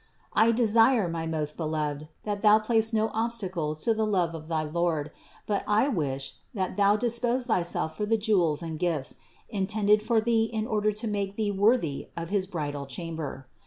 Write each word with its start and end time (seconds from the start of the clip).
85. 0.35 0.47
I 0.47 0.51
desire, 0.51 1.07
my 1.09 1.27
most 1.27 1.57
beloved, 1.57 2.07
that 2.23 2.41
thou 2.41 2.57
place 2.57 2.91
no 2.91 3.09
ob 3.09 3.29
stacle 3.33 3.79
to 3.83 3.93
the 3.93 4.03
love 4.07 4.33
of 4.33 4.47
thy 4.47 4.63
Lord; 4.63 5.11
but 5.45 5.63
I 5.67 5.89
wish, 5.89 6.33
that 6.55 6.75
thou 6.75 6.95
dispose 6.97 7.45
thyself 7.45 7.97
for 7.97 8.07
the 8.07 8.17
jewels 8.17 8.63
and 8.63 8.79
gifts, 8.79 9.17
intended 9.47 10.01
for 10.01 10.19
thee 10.19 10.45
in 10.45 10.65
order 10.65 10.91
to 10.91 11.07
make 11.07 11.35
thee 11.35 11.51
worthy 11.51 12.09
of 12.17 12.29
his 12.29 12.47
bridal 12.47 12.87
chamber. 12.87 13.45